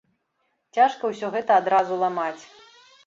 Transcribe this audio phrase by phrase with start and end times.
[0.77, 2.43] Цяжка ўсё гэта адразу ламаць.